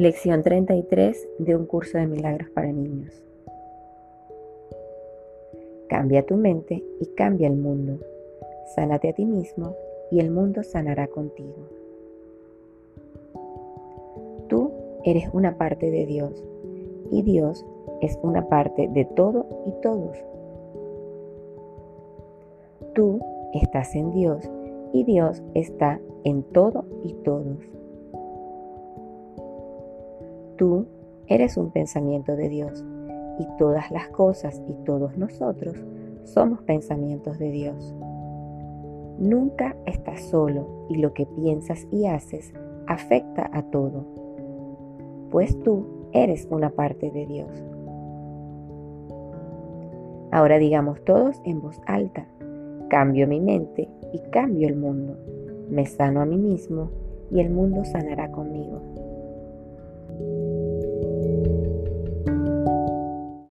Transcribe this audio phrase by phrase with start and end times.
[0.00, 3.22] Lección 33 de un curso de milagros para niños.
[5.90, 7.98] Cambia tu mente y cambia el mundo.
[8.74, 9.76] Sánate a ti mismo
[10.10, 11.68] y el mundo sanará contigo.
[14.48, 14.72] Tú
[15.04, 16.42] eres una parte de Dios
[17.10, 17.66] y Dios
[18.00, 20.16] es una parte de todo y todos.
[22.94, 23.20] Tú
[23.52, 24.48] estás en Dios
[24.94, 27.79] y Dios está en todo y todos.
[30.60, 30.84] Tú
[31.26, 32.84] eres un pensamiento de Dios
[33.38, 35.74] y todas las cosas y todos nosotros
[36.24, 37.94] somos pensamientos de Dios.
[39.18, 42.52] Nunca estás solo y lo que piensas y haces
[42.86, 44.04] afecta a todo,
[45.30, 47.50] pues tú eres una parte de Dios.
[50.30, 52.28] Ahora digamos todos en voz alta,
[52.90, 55.16] cambio mi mente y cambio el mundo,
[55.70, 56.90] me sano a mí mismo
[57.30, 59.09] y el mundo sanará conmigo.